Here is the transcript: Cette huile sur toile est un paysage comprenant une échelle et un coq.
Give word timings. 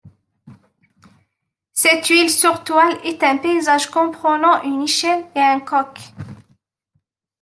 Cette 1.73 2.07
huile 2.07 2.31
sur 2.31 2.63
toile 2.63 2.97
est 3.03 3.21
un 3.21 3.37
paysage 3.37 3.87
comprenant 3.91 4.63
une 4.63 4.81
échelle 4.81 5.23
et 5.35 5.39
un 5.41 5.59
coq. 5.59 5.99